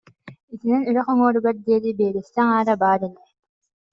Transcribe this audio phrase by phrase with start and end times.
[0.53, 3.19] Итинэн үрэх уҥуоругар диэри биэрэстэ аҥаара баар ини